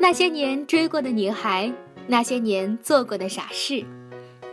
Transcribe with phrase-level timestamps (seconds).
[0.00, 1.72] 那些年追过的女孩，
[2.06, 3.84] 那些年做过的傻事，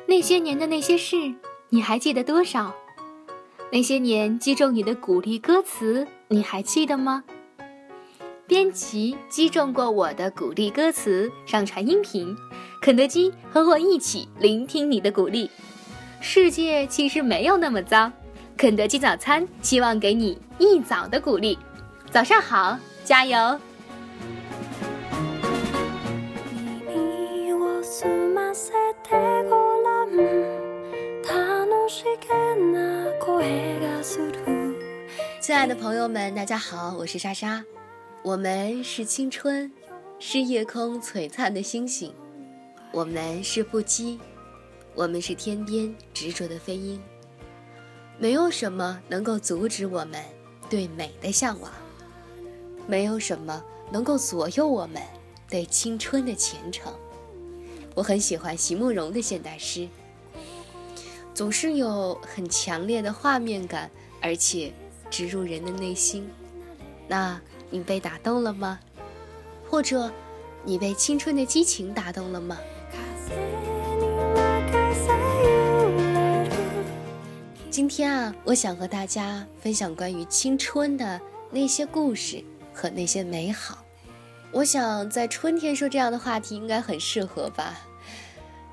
[0.07, 1.33] 那些年的那些事，
[1.69, 2.73] 你还记得多少？
[3.71, 7.23] 那些年击中你的鼓励歌词，你还记得吗？
[8.47, 12.35] 编辑击中过我的鼓励歌词，上传音频。
[12.81, 15.49] 肯德基和我一起聆听你的鼓励。
[16.21, 18.11] 世界其实没有那么糟。
[18.57, 21.57] 肯德基早餐希望给你一早的鼓励。
[22.09, 23.59] 早上好，加油！
[35.39, 37.63] 亲爱的朋友们，大家好，我是莎莎。
[38.23, 39.71] 我们是青春，
[40.19, 42.11] 是夜空璀璨的星星；
[42.91, 44.17] 我们是不羁，
[44.95, 46.99] 我们是天边执着的飞鹰。
[48.17, 50.19] 没有什么能够阻止我们
[50.69, 51.71] 对美的向往，
[52.87, 55.01] 没有什么能够左右我们
[55.47, 56.91] 对青春的虔诚。
[57.93, 59.87] 我很喜欢席慕容的现代诗，
[61.35, 64.73] 总是有很强烈的画面感，而且
[65.11, 66.27] 植入人的内心。
[67.07, 67.39] 那。
[67.71, 68.79] 你被打动了吗？
[69.67, 70.09] 或者，
[70.63, 72.57] 你被青春的激情打动了吗？
[77.71, 83.83] 今天啊，我想和大家分享关于青春的那些故事和那些美好。
[84.51, 87.81] 我想在春天说这样的话题应该很适合吧。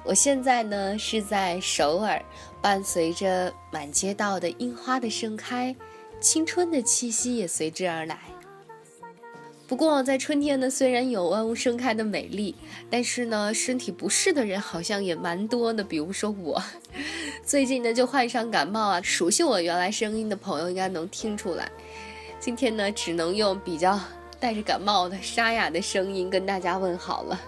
[0.04, 2.20] 我现在呢是在首尔，
[2.60, 5.74] 伴随着满街道的樱花的盛开，
[6.20, 8.18] 青春的气息也随之而来。
[9.68, 12.54] 不过，在春天呢，虽然有万物盛开的美丽，
[12.90, 15.82] 但是呢，身体不适的人好像也蛮多的。
[15.84, 16.62] 比如说我，
[17.46, 19.00] 最近呢就患上感冒啊。
[19.00, 21.70] 熟悉我原来声音的朋友应该能听出来。
[22.38, 23.98] 今天呢，只能用比较
[24.38, 27.40] 带着感冒的沙哑的声音跟大家问好了。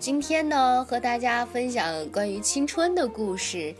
[0.00, 3.74] 今天呢，和大家分享关于青春的故事，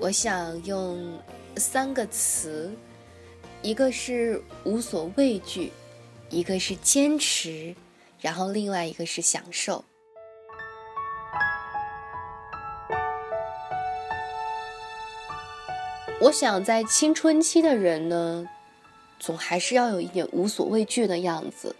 [0.00, 1.16] 我想用
[1.58, 2.74] 三个词。
[3.62, 5.70] 一个是无所畏惧，
[6.28, 7.72] 一个是坚持，
[8.18, 9.84] 然后另外一个是享受。
[16.20, 18.44] 我想在青春期的人呢，
[19.20, 21.76] 总还是要有一点无所畏惧的样子。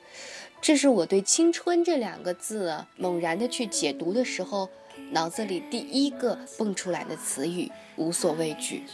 [0.61, 4.69] 这是我对“青春”这两个字啊，猛然的去解读的时候，
[5.13, 8.85] 脑子里第一个蹦出来的词语“无所畏惧”。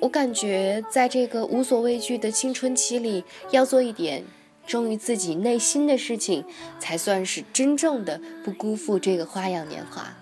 [0.00, 4.24] 我感觉，在这个无所畏惧的青春期里，要做一点
[4.66, 6.44] 忠于自己内心的事情，
[6.80, 10.16] 才算是真正的不辜负这个花样年华。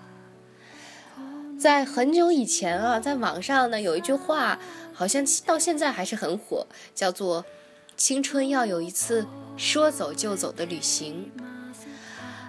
[1.58, 4.58] 在很久以前啊，在网上呢有一句话，
[4.92, 7.46] 好像到现在还是很火，叫做
[8.00, 9.26] “青春要有一次
[9.58, 11.30] 说走就走的旅行”。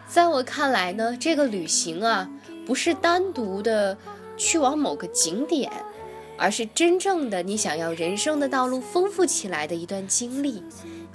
[0.08, 2.30] 在我看来呢，这个旅行啊，
[2.66, 3.98] 不是单独的
[4.38, 5.70] 去往某个景点。
[6.38, 10.64] 而是真正的你想要人生的道路丰富起来的一段经历，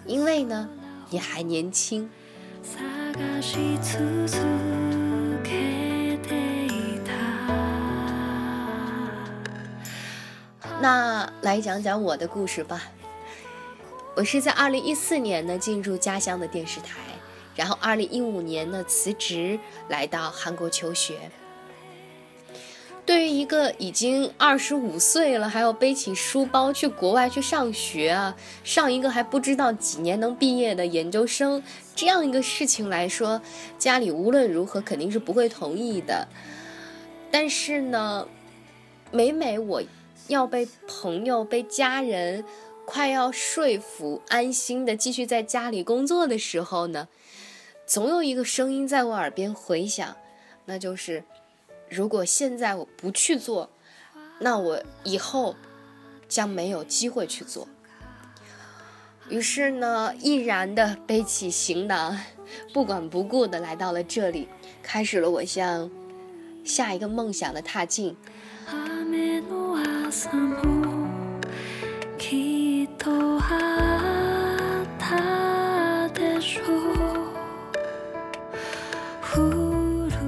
[0.04, 0.68] 因为呢，
[1.08, 2.08] 你还年轻。
[10.80, 12.82] 那来讲讲我的故事吧。
[14.16, 17.00] 我是在二零一四年呢进入家乡的电视台，
[17.54, 21.30] 然后二零一五年呢辞职来到韩国求学。
[23.04, 28.34] 对于一个已经二十五岁了，还要背起书包去国外去上学啊，
[28.64, 31.62] 上一个还不知道几年能毕业的研究生，
[31.94, 33.42] 这样一个事情来说，
[33.78, 36.26] 家里无论如何肯定是不会同意的。
[37.30, 38.26] 但是呢，
[39.12, 39.82] 每每我
[40.28, 42.44] 要被朋友、被家人
[42.86, 47.08] 快要说服、安心的继续在家里工作的时候呢，
[47.84, 50.16] 总有一个声音在我耳边回响，
[50.64, 51.24] 那就是。
[51.88, 53.70] 如果现在我不去做，
[54.40, 55.54] 那我以后
[56.28, 57.68] 将没有机会去做。
[59.28, 62.18] 于是呢，毅然的背起行囊，
[62.72, 64.48] 不管不顾的来到了这里，
[64.82, 65.88] 开始了我向
[66.64, 68.16] 下一个梦想的踏进。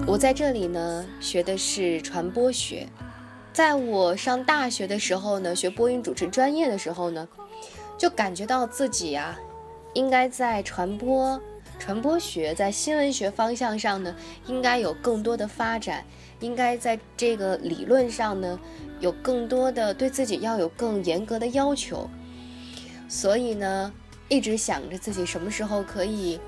[0.06, 2.86] 我在这里呢，学的是传播学。
[3.52, 7.26] 在我上大学的时候呢，学播音主持专业的时候呢，
[7.96, 9.36] 就感觉到自己呀，
[9.94, 11.40] 应该在传播、
[11.80, 14.14] 传播学、在新闻学方向上呢，
[14.46, 16.04] 应该有更多的发展，
[16.38, 18.56] 应该在这个理论上呢，
[19.00, 22.08] 有更多的对自己要有更严格的要求。
[23.08, 23.92] 所以呢，
[24.28, 26.38] 一直想着自己什么时候可以。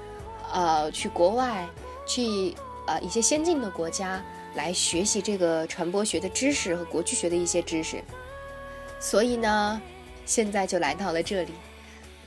[0.52, 1.64] 呃，去国外，
[2.04, 2.56] 去
[2.88, 4.20] 呃一些先进的国家
[4.56, 8.02] 来学习这个传播学的知识和国际学的一些知识。
[8.98, 9.80] 所以呢，
[10.26, 11.52] 现在就来到了这里。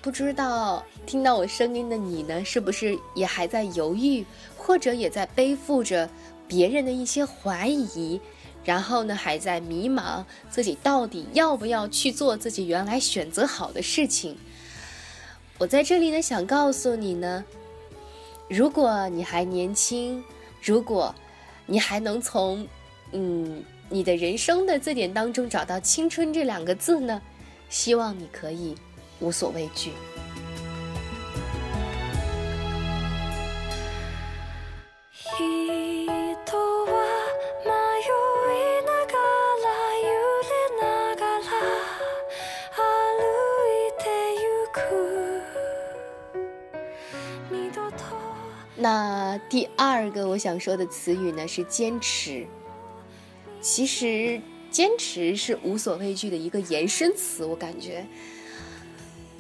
[0.01, 4.25] 不知道听到我声音的你呢，是不是也还在犹豫，
[4.56, 6.09] 或者也在背负着
[6.47, 8.21] 别人的一些怀疑，
[8.63, 14.36] 然后呢，还在迷茫自己到底要不要去做自己原来选择好的事情？
[15.57, 17.44] 我在这里呢，想告诉你呢，
[18.50, 20.24] 如果你还年轻，
[20.62, 21.13] 如果
[21.65, 22.68] 你还能从
[23.12, 27.21] 嗯你的人生的字典当中找到“青春”这两个字呢，
[27.69, 28.75] 希望你可以。
[29.19, 29.92] 无所畏惧。
[48.75, 52.46] 那第二个我想说的词语呢是坚持。
[53.62, 58.06] 其实坚持是无所畏惧的一个延伸词，我感觉。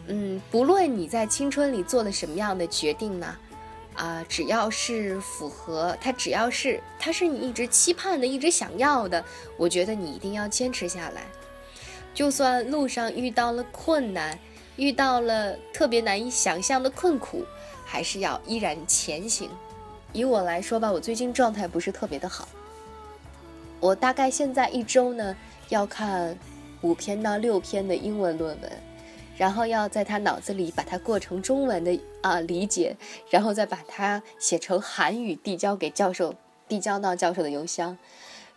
[0.07, 3.35] 嗯，不论你在青春里做了什么样的决定呢，
[3.95, 9.23] 啊，只要是符合它，只要是它是你一直期盼的、一直想要的，
[9.57, 11.23] 我觉得你一定要坚持下来。
[12.13, 14.37] 就算路上遇到了困难，
[14.75, 17.43] 遇到了特别难以想象的困苦，
[17.93, 19.47] 还是要依然前行。
[20.13, 22.47] 以我来说吧，我最近状态不是特别的好，
[23.79, 25.37] 我大概现在一周呢
[25.69, 26.35] 要看
[26.81, 28.71] 五篇到六篇的英文论文。
[29.37, 32.95] 然后要在他脑子里把它过成中文的啊理解，
[33.29, 36.33] 然后再把它写成韩语递交给教授，
[36.67, 37.95] 递交到教授的邮箱。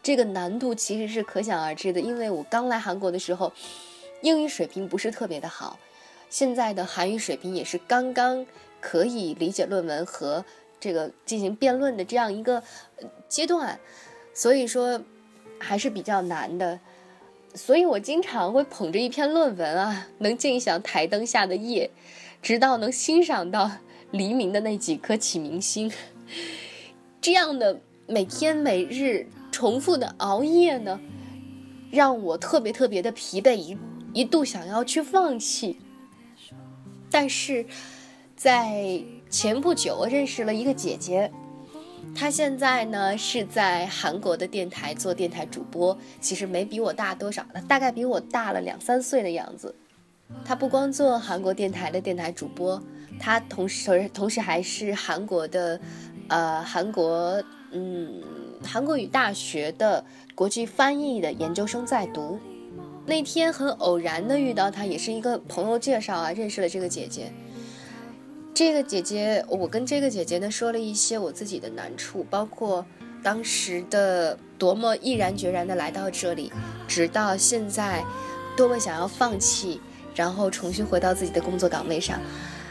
[0.03, 3.53] 这个难度其实是可想而知的，因为我刚来韩国的时候，
[4.23, 5.79] 英语水平不是特别的好，
[6.31, 8.47] 现在的韩语水平也是刚刚
[8.87, 10.45] 可以理解论文和
[10.79, 12.63] 这个进行辩论的这样一个
[13.29, 13.81] 阶段，
[14.33, 15.03] 所以说
[15.59, 16.79] 还是比较难的。
[17.53, 21.91] 所以我经常会捧着一篇论文啊，能尽享台灯下的夜，
[22.41, 23.69] 直到能欣赏到
[24.13, 25.91] 黎明的那几颗启明星。
[27.21, 31.01] 这样的每天每日重复的熬夜呢，
[31.91, 33.77] 让我特别特别的疲惫，一
[34.13, 35.81] 一度想要去放弃。
[37.11, 37.67] 但是，
[38.37, 41.33] 在前不久，我认识了一个姐姐。
[42.15, 49.75] 她现在呢是在韩国的电台做电台主播，其实没比我大多少，她大概比我大了两三岁的样子。
[50.45, 52.81] 她不光做韩国电台的电台主播，
[53.19, 55.81] 她同时同时还是韩国的，
[56.29, 57.43] 呃，韩国
[57.73, 58.23] 嗯
[58.63, 60.05] 韩国语大学的
[60.35, 62.39] 国际翻译的研究生在读。
[63.07, 67.33] 那天很偶然的遇到她，也是一个朋友介绍啊，认识了这个姐姐。
[68.57, 72.87] 这个姐姐，我跟这个姐姐呢说了一些我自己的难处，包括
[73.23, 76.51] 当时的多么毅然决然的来到这里，
[76.89, 78.03] 直到现在
[78.57, 79.79] 多么想要放弃，
[80.15, 82.19] 然后重新回到自己的工作岗位上。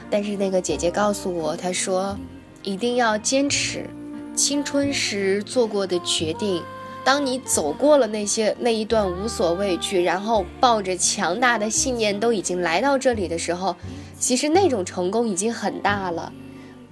[0.09, 2.17] 但是那个姐姐告诉我，她说
[2.63, 3.87] 一定要坚持
[4.35, 6.63] 青春时做过的决定。
[7.03, 13.75] 当你走过了那些那一段无所畏惧，然后抱着强大的信念都已经来到这里的时候。
[14.19, 16.33] 其实那种成功已经很大了，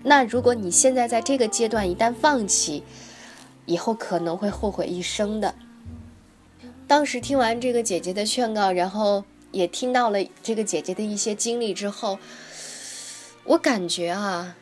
[0.04, 2.84] 那如果你现在在这个阶段一旦放弃，
[3.66, 5.56] 以后可能会后悔一生的。
[6.86, 12.20] 当时听完这个姐姐的劝告，然后也听到了这个姐姐的一些经历之后，
[13.46, 14.56] 我感觉啊，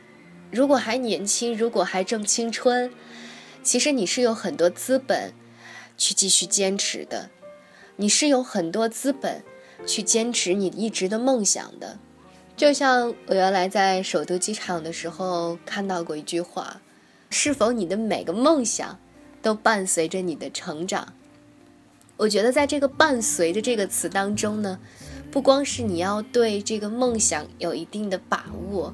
[0.51, 2.91] 如果还年轻，如果还正青春，
[3.63, 5.34] 其实你是有很多资本
[5.98, 7.32] 去继续坚持的，
[7.98, 9.44] 你是有很多资本
[9.86, 12.00] 去坚持你一直的梦想的。
[12.62, 16.80] 就像我原来在首都机场的时候看到过一句话
[17.32, 19.00] ：“是否你的每个梦想
[19.41, 21.12] 都伴随着你的成长？”
[22.18, 24.77] 我觉得在这个“伴随”着这个词当中呢，
[25.32, 28.94] 不光是你要对这个梦想有一定的把握，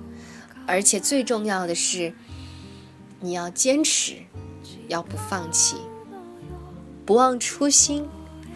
[0.65, 2.13] 而且最重要的是
[3.19, 4.13] 你要坚持，
[4.87, 5.75] 要不放弃，
[7.05, 8.07] 不忘初心，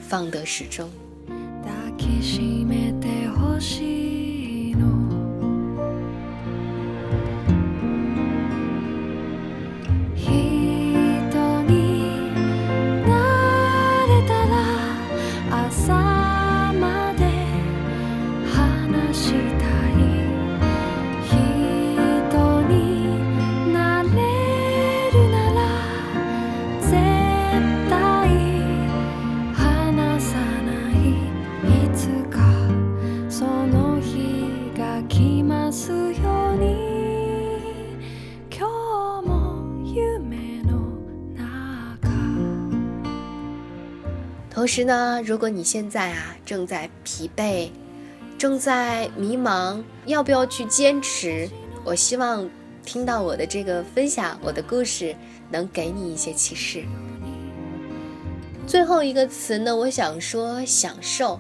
[0.08, 0.90] 方得始终。
[44.62, 47.72] 同时呢，如果你现在啊正在疲惫，
[48.38, 51.50] 正在迷茫，要不要去坚持？
[51.84, 52.48] 我希望
[52.86, 55.16] 听到我的这个分享，我的故事
[55.50, 56.86] 能给你一些启示。
[58.68, 61.40] 最后一个词呢，我想说享受。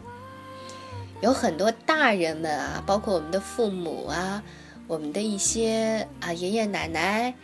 [1.21, 4.41] 有很多大人们啊，包括我们的父母啊，
[4.87, 7.35] 我们的一些啊爷爷奶奶，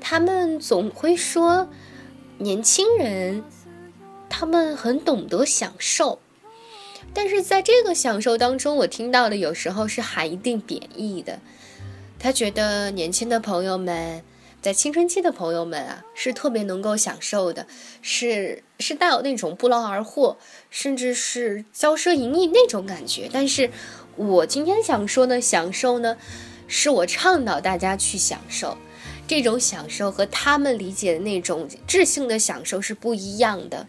[0.00, 1.68] 他们总会说，
[2.38, 3.44] 年轻人。
[4.32, 6.18] 他们很懂得享受，
[7.12, 11.38] 但是在这个享受当中，我听到的有时候是含一定贬义的。
[12.18, 14.24] 他觉得年轻的朋友们，
[14.62, 17.66] 在青春期的朋友们啊，是特别能够享受的，
[18.00, 20.38] 是是带有那种不劳而获，
[20.70, 23.28] 甚至是骄奢淫逸那种感觉。
[23.30, 23.70] 但是
[24.16, 26.16] 我今天想说的享受呢，
[26.66, 28.78] 是我倡导大家去享受，
[29.28, 33.86] 这种享受和他们理解的那种智性的享受是不一样的。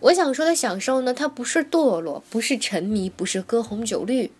[0.00, 4.30] 我想说的享受呢，它不是堕落，不是沉迷，不是歌红酒绿，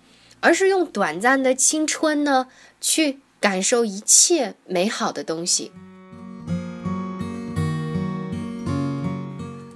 [0.40, 2.46] 而是用短暂的青春呢，
[2.80, 5.72] 去感受一切美好的东西。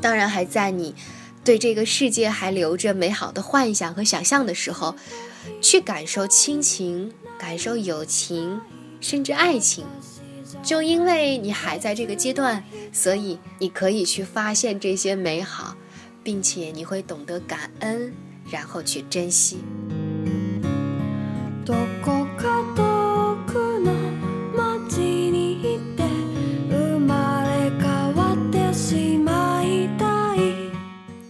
[0.01, 0.95] 当然，还在你
[1.45, 4.95] 对这个世界还留着美好的幻想和想象的时候，
[5.61, 8.61] 去感受亲情，感受友情，
[9.01, 9.85] 甚至爱情。
[10.63, 15.77] 就因为你还在这个阶段，所以你可以去发现这些美好，
[16.23, 18.13] 并且你会懂得感恩，
[18.49, 19.59] 然后去珍惜。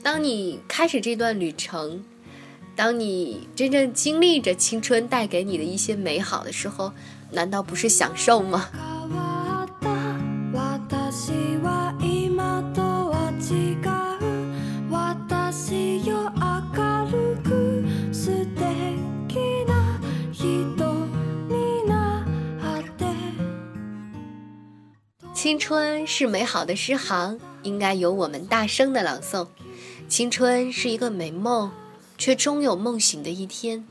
[0.02, 2.04] 当你开始这段旅程，
[2.76, 6.92] 当你真正经历着青春带给你的一些美好的时候，
[7.30, 8.68] 难道不是享受吗？
[25.42, 29.48] 青春是美好的诗行，应该由我们大声的朗诵。
[30.08, 31.72] 青春是一个美梦，
[32.16, 33.84] 却终有梦醒的一天。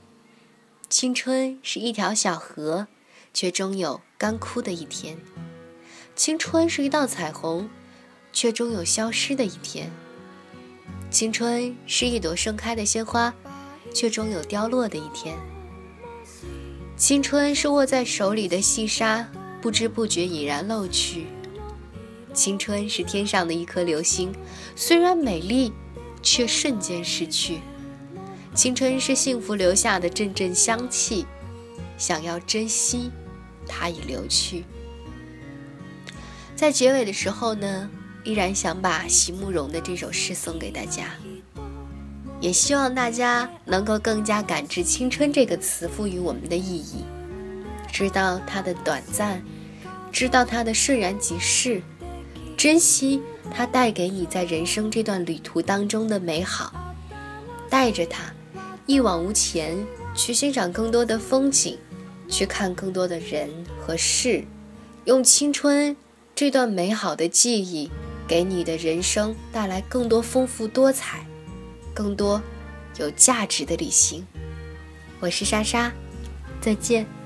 [0.90, 2.88] 青春是一条小河，
[3.34, 5.18] 却终有干枯的一天。
[6.16, 7.70] 青春是一道彩虹，
[8.32, 9.92] 却终有消失的一天。
[11.10, 13.34] 青春是一朵盛开的鲜花，
[13.94, 15.36] 却终有凋落的一天。
[16.96, 19.30] 青春是握在手里的细沙，
[19.62, 21.26] 不知不觉已然漏去。
[22.34, 24.34] 青春是天上的一颗流星，
[24.76, 25.74] 虽然美丽，
[26.22, 27.60] 却瞬间逝去。
[28.54, 31.26] 青春是幸福留下的阵阵香气，
[31.98, 33.12] 想要珍惜，
[33.68, 34.64] 它已流去。
[36.56, 37.90] 在结尾的时候呢，
[38.24, 41.06] 依然想把席慕容的这首诗送给大家，
[42.40, 47.04] 也希望大家能够更加感知“青春”这个词赋予我们的意义，
[47.92, 49.44] 知道它的短暂，
[50.12, 51.82] 知道它的瞬然即逝。
[52.58, 56.96] 珍惜它带给你在人生这段旅途当中的美好，
[57.70, 58.34] 带着它
[58.86, 59.78] 一往无前，
[60.16, 61.78] 去欣赏更多的风景，
[62.30, 64.44] 去看更多的人和事，
[65.06, 65.96] 用青春
[66.36, 67.90] 这段美好的记忆，
[68.28, 71.26] 给你的人生带来更多丰富多彩、
[71.94, 72.42] 更多
[72.98, 74.26] 有价值的旅行。
[75.20, 75.92] 我是莎莎，
[76.62, 77.21] 再见。